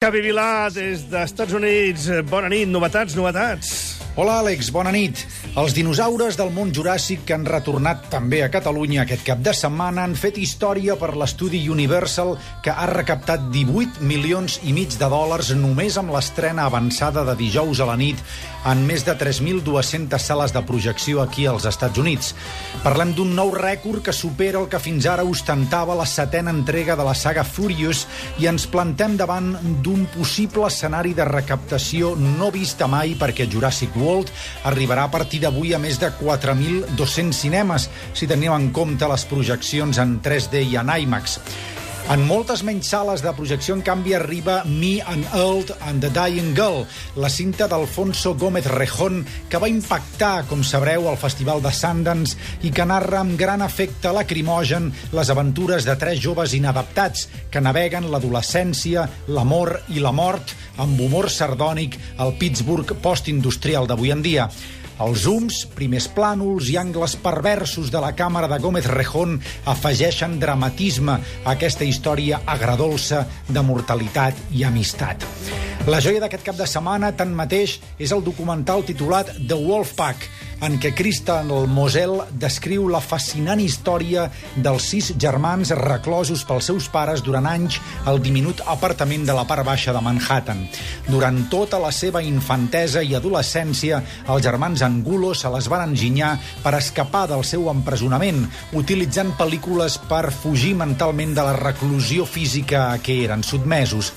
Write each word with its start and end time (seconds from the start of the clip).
Xavi 0.00 0.22
Vilà, 0.24 0.70
des 0.72 1.02
d'Estats 1.12 1.52
Units. 1.52 2.06
Bona 2.30 2.48
nit, 2.48 2.70
novetats, 2.72 3.12
novetats. 3.18 3.68
Hola, 4.18 4.40
Àlex, 4.40 4.72
bona 4.74 4.90
nit. 4.90 5.20
Els 5.60 5.70
dinosaures 5.70 6.34
del 6.34 6.48
món 6.50 6.72
juràssic 6.74 7.22
que 7.28 7.34
han 7.36 7.44
retornat 7.46 8.08
també 8.10 8.40
a 8.42 8.48
Catalunya 8.50 9.04
aquest 9.04 9.22
cap 9.22 9.38
de 9.38 9.52
setmana 9.54 10.02
han 10.02 10.16
fet 10.18 10.40
història 10.42 10.96
per 10.98 11.12
l'estudi 11.14 11.60
Universal 11.70 12.34
que 12.64 12.74
ha 12.74 12.88
recaptat 12.90 13.46
18 13.54 14.02
milions 14.02 14.58
i 14.66 14.74
mig 14.74 14.96
de 14.98 15.06
dòlars 15.12 15.52
només 15.54 15.98
amb 16.00 16.10
l'estrena 16.10 16.66
avançada 16.66 17.22
de 17.28 17.36
dijous 17.38 17.78
a 17.78 17.86
la 17.86 17.94
nit 18.00 18.18
en 18.66 18.82
més 18.84 19.06
de 19.06 19.14
3.200 19.16 20.18
sales 20.20 20.52
de 20.52 20.62
projecció 20.66 21.22
aquí 21.22 21.46
als 21.46 21.64
Estats 21.70 22.02
Units. 22.02 22.34
Parlem 22.82 23.14
d'un 23.14 23.30
nou 23.38 23.54
rècord 23.54 24.02
que 24.04 24.12
supera 24.16 24.58
el 24.60 24.68
que 24.68 24.82
fins 24.82 25.06
ara 25.06 25.24
ostentava 25.24 25.94
la 25.94 26.08
setena 26.08 26.50
entrega 26.50 26.98
de 26.98 27.06
la 27.06 27.14
saga 27.14 27.46
Furious 27.46 28.06
i 28.42 28.50
ens 28.50 28.66
plantem 28.66 29.16
davant 29.16 29.54
d'un 29.86 30.04
possible 30.18 30.66
escenari 30.66 31.14
de 31.14 31.30
recaptació 31.30 32.16
no 32.18 32.50
vista 32.50 32.90
mai 32.90 33.14
perquè 33.14 33.46
Jurassic 33.50 33.96
World 34.00 34.32
arribarà 34.70 35.06
a 35.06 35.12
partir 35.12 35.42
d'avui 35.44 35.74
a 35.74 35.80
més 35.82 36.00
de 36.00 36.10
4.200 36.20 37.36
cinemes, 37.36 37.88
si 38.14 38.28
tenim 38.30 38.54
en 38.56 38.70
compte 38.74 39.08
les 39.10 39.26
projeccions 39.30 40.00
en 40.02 40.18
3D 40.24 40.64
i 40.72 40.80
en 40.80 40.90
IMAX. 41.04 41.38
En 42.08 42.22
moltes 42.26 42.62
menys 42.66 42.88
sales 42.90 43.20
de 43.22 43.30
projecció, 43.36 43.74
en 43.76 43.82
canvi, 43.84 44.14
arriba 44.16 44.62
Me 44.64 45.02
and 45.04 45.26
Earl 45.36 45.68
and 45.86 46.00
the 46.02 46.08
Dying 46.10 46.54
Girl, 46.56 46.86
la 47.14 47.28
cinta 47.28 47.68
d'Alfonso 47.68 48.32
Gómez 48.34 48.66
Rejón, 48.66 49.20
que 49.48 49.60
va 49.60 49.68
impactar, 49.68 50.46
com 50.48 50.64
sabreu, 50.64 51.06
al 51.10 51.20
Festival 51.20 51.62
de 51.62 51.70
Sundance 51.76 52.38
i 52.66 52.72
que 52.74 52.86
narra 52.88 53.20
amb 53.20 53.36
gran 53.38 53.62
efecte 53.62 54.10
lacrimogen 54.16 54.90
les 55.12 55.30
aventures 55.30 55.86
de 55.86 55.94
tres 56.00 56.18
joves 56.24 56.56
inadaptats 56.56 57.28
que 57.52 57.62
naveguen 57.62 58.08
l'adolescència, 58.10 59.06
l'amor 59.28 59.76
i 59.94 60.02
la 60.02 60.14
mort 60.16 60.56
amb 60.80 60.98
humor 61.04 61.30
sardònic 61.30 61.98
al 62.18 62.34
Pittsburgh 62.40 62.96
postindustrial 63.04 63.86
d'avui 63.86 64.16
en 64.16 64.22
dia. 64.26 64.50
Els 65.00 65.22
zooms, 65.24 65.62
primers 65.72 66.10
plànols 66.12 66.68
i 66.68 66.74
angles 66.76 67.14
perversos 67.24 67.88
de 67.88 68.02
la 68.04 68.10
càmera 68.12 68.50
de 68.52 68.58
Gómez 68.60 68.84
Rejón 68.90 69.38
afegeixen 69.72 70.34
dramatisme 70.42 71.14
a 71.16 71.54
aquesta 71.54 71.88
història 71.88 72.42
agradolça 72.44 73.22
de 73.48 73.62
mortalitat 73.64 74.36
i 74.52 74.66
amistat. 74.68 75.24
La 75.88 76.02
joia 76.04 76.20
d'aquest 76.20 76.44
cap 76.44 76.58
de 76.58 76.66
setmana, 76.68 77.14
tanmateix, 77.16 77.78
és 77.96 78.12
el 78.12 78.20
documental 78.20 78.84
titulat 78.84 79.32
The 79.40 79.56
Wolfpack, 79.56 80.28
en 80.60 80.76
què 80.80 80.92
Christian 80.96 81.48
Mosel 81.72 82.18
descriu 82.40 82.86
la 82.92 83.00
fascinant 83.00 83.60
història 83.62 84.26
dels 84.56 84.88
sis 84.92 85.10
germans 85.20 85.72
reclosos 85.78 86.44
pels 86.48 86.68
seus 86.70 86.88
pares 86.92 87.24
durant 87.24 87.48
anys 87.48 87.78
al 88.10 88.20
diminut 88.22 88.60
apartament 88.68 89.24
de 89.28 89.36
la 89.36 89.46
part 89.48 89.64
baixa 89.66 89.94
de 89.96 90.02
Manhattan. 90.04 90.66
Durant 91.08 91.42
tota 91.52 91.80
la 91.80 91.92
seva 91.94 92.22
infantesa 92.24 93.02
i 93.02 93.14
adolescència, 93.16 94.02
els 94.28 94.44
germans 94.44 94.84
Angulo 94.84 95.32
se 95.34 95.50
les 95.52 95.68
van 95.70 95.88
enginyar 95.88 96.34
per 96.64 96.74
escapar 96.78 97.26
del 97.30 97.44
seu 97.48 97.68
empresonament, 97.72 98.44
utilitzant 98.76 99.32
pel·lícules 99.38 99.96
per 100.10 100.30
fugir 100.34 100.74
mentalment 100.78 101.34
de 101.36 101.46
la 101.46 101.56
reclusió 101.56 102.26
física 102.28 102.86
a 102.90 102.98
què 103.00 103.20
eren 103.24 103.44
sotmesos. 103.46 104.12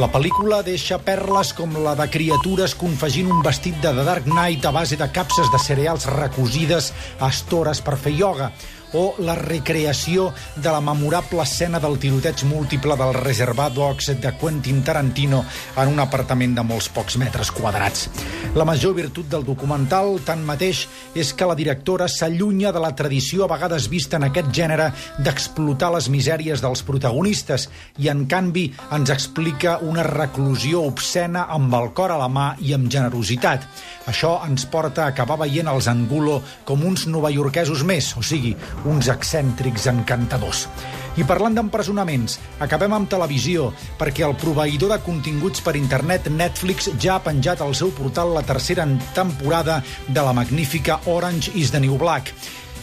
La 0.00 0.10
pel·lícula 0.10 0.62
deixa 0.66 0.98
perles 0.98 1.52
com 1.54 1.78
la 1.84 1.94
de 1.98 2.08
criatures 2.10 2.74
confegint 2.78 3.30
un 3.30 3.42
vestit 3.46 3.78
de 3.82 3.94
The 3.94 4.06
Dark 4.06 4.26
Knight 4.30 4.66
a 4.66 4.74
base 4.74 4.98
de 4.98 5.08
capses 5.14 5.50
de 5.52 5.60
cereals 5.84 6.06
recosides 6.08 6.92
a 7.20 7.28
estores 7.28 7.82
per 7.84 7.98
fer 8.00 8.14
ioga 8.16 8.48
o 8.94 9.14
la 9.18 9.34
recreació 9.38 10.30
de 10.56 10.70
la 10.70 10.80
memorable 10.80 11.42
escena 11.42 11.80
del 11.82 11.98
tiroteig 12.00 12.44
múltiple 12.48 12.96
del 12.98 13.14
Reservat 13.14 13.74
Dogs 13.74 14.12
de 14.22 14.32
Quentin 14.40 14.82
Tarantino 14.86 15.44
en 15.76 15.92
un 15.92 16.00
apartament 16.00 16.54
de 16.56 16.64
molts 16.66 16.88
pocs 16.94 17.18
metres 17.20 17.50
quadrats. 17.54 18.08
La 18.54 18.64
major 18.64 18.94
virtut 18.94 19.28
del 19.30 19.44
documental, 19.44 20.20
tanmateix, 20.24 20.84
és 21.14 21.32
que 21.34 21.48
la 21.48 21.56
directora 21.58 22.08
s'allunya 22.08 22.72
de 22.72 22.82
la 22.82 22.94
tradició 22.94 23.44
a 23.44 23.50
vegades 23.50 23.88
vista 23.90 24.16
en 24.16 24.28
aquest 24.28 24.52
gènere 24.54 24.90
d'explotar 25.18 25.90
les 25.94 26.08
misèries 26.12 26.62
dels 26.62 26.84
protagonistes 26.86 27.68
i, 27.98 28.08
en 28.12 28.24
canvi, 28.30 28.68
ens 28.94 29.10
explica 29.10 29.78
una 29.82 30.06
reclusió 30.06 30.84
obscena 30.86 31.48
amb 31.50 31.74
el 31.74 31.90
cor 31.96 32.14
a 32.14 32.20
la 32.20 32.30
mà 32.30 32.52
i 32.62 32.74
amb 32.76 32.90
generositat. 32.92 33.66
Això 34.10 34.36
ens 34.46 34.66
porta 34.70 35.06
a 35.06 35.12
acabar 35.12 35.38
veient 35.40 35.68
els 35.70 35.88
Angulo 35.90 36.40
com 36.68 36.84
uns 36.84 37.06
novaiorquesos 37.10 37.84
més, 37.88 38.12
o 38.18 38.22
sigui, 38.22 38.54
uns 38.84 39.08
excèntrics 39.12 39.88
encantadors. 39.90 40.66
I 41.14 41.22
parlant 41.22 41.54
d'empresonaments, 41.54 42.40
acabem 42.64 42.96
amb 42.96 43.10
televisió, 43.10 43.68
perquè 44.00 44.24
el 44.26 44.34
proveïdor 44.40 44.90
de 44.90 44.98
continguts 45.04 45.62
per 45.62 45.76
internet 45.78 46.26
Netflix 46.32 46.90
ja 46.98 47.16
ha 47.16 47.22
penjat 47.22 47.62
al 47.62 47.76
seu 47.78 47.94
portal 47.94 48.34
la 48.34 48.42
tercera 48.42 48.88
temporada 49.14 49.80
de 50.08 50.20
la 50.26 50.34
magnífica 50.34 51.00
Orange 51.06 51.54
is 51.54 51.70
the 51.70 51.80
New 51.80 51.98
Black. 51.98 52.34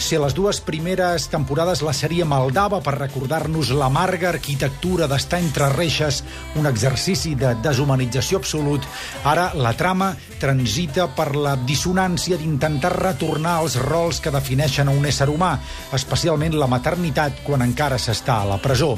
Si 0.02 0.18
a 0.18 0.20
les 0.20 0.34
dues 0.34 0.58
primeres 0.66 1.28
temporades 1.30 1.84
la 1.86 1.92
sèrie 1.94 2.26
maldava 2.26 2.80
per 2.82 2.96
recordar-nos 2.98 3.70
l'amarga 3.78 4.32
arquitectura 4.32 5.06
d'estar 5.08 5.38
entre 5.44 5.68
reixes, 5.76 6.24
un 6.58 6.66
exercici 6.66 7.36
de 7.38 7.52
deshumanització 7.62 8.40
absolut, 8.42 8.88
ara 9.30 9.52
la 9.54 9.76
trama 9.78 10.10
transita 10.42 11.06
per 11.14 11.36
la 11.38 11.54
dissonància 11.70 12.40
d'intentar 12.42 12.92
retornar 12.96 13.60
als 13.60 13.78
rols 13.78 14.20
que 14.20 14.34
defineixen 14.34 14.90
a 14.90 14.96
un 14.98 15.06
ésser 15.06 15.30
humà, 15.30 15.52
especialment 15.94 16.58
la 16.58 16.68
maternitat 16.72 17.46
quan 17.46 17.62
encara 17.62 18.02
s'està 18.02 18.40
a 18.42 18.50
la 18.50 18.58
presó. 18.58 18.96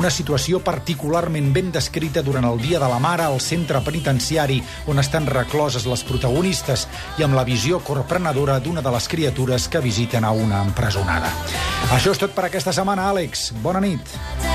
Una 0.00 0.08
situació 0.10 0.62
particularment 0.64 1.52
ben 1.52 1.70
descrita 1.76 2.24
durant 2.24 2.48
el 2.48 2.58
Dia 2.64 2.80
de 2.80 2.88
la 2.88 2.98
Mare 2.98 3.28
al 3.28 3.38
centre 3.44 3.84
penitenciari 3.84 4.62
on 4.88 4.98
estan 5.04 5.28
recloses 5.28 5.84
les 5.88 6.02
protagonistes 6.08 6.88
i 7.20 7.28
amb 7.28 7.36
la 7.36 7.44
visió 7.44 7.82
corprenedora 7.84 8.58
d'una 8.64 8.84
de 8.84 8.96
les 8.96 9.12
criatures 9.12 9.68
que 9.68 9.84
visiten 9.84 10.24
a 10.24 10.37
una 10.38 10.62
empresonada. 10.66 11.32
Això 11.94 12.14
és 12.14 12.20
tot 12.20 12.34
per 12.36 12.48
aquesta 12.48 12.74
setmana, 12.76 13.10
Àlex. 13.12 13.50
Bona 13.64 13.82
nit. 13.84 14.47